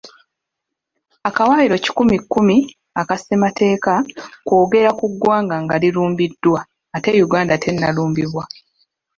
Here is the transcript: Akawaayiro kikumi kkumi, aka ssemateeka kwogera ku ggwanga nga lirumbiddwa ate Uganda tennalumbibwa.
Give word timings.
Akawaayiro 1.27 1.77
kikumi 1.83 2.15
kkumi, 2.21 2.57
aka 3.01 3.15
ssemateeka 3.19 3.93
kwogera 4.45 4.91
ku 4.99 5.05
ggwanga 5.13 5.55
nga 5.63 5.75
lirumbiddwa 5.81 6.59
ate 6.95 7.09
Uganda 7.25 7.55
tennalumbibwa. 7.63 8.43